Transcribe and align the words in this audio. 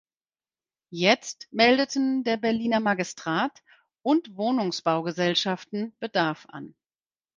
Jetzt 0.89 1.47
meldeten 1.53 2.23
der 2.23 2.37
Berliner 2.37 2.79
Magistrat 2.79 3.61
und 4.01 4.35
Wohnungsbaugesellschaften 4.35 5.93
Bedarf 5.99 6.47
an. 6.49 6.73